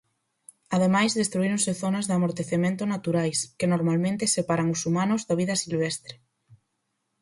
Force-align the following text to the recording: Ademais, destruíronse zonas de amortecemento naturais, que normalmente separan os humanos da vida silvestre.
Ademais, 0.75 1.11
destruíronse 1.13 1.71
zonas 1.83 2.05
de 2.05 2.13
amortecemento 2.17 2.83
naturais, 2.93 3.37
que 3.57 3.71
normalmente 3.73 4.31
separan 4.35 4.73
os 4.75 4.81
humanos 4.87 5.21
da 5.27 5.37
vida 5.41 5.55
silvestre. 5.63 6.13